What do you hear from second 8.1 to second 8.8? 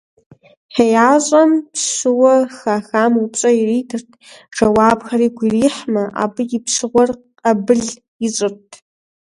ищӀырт.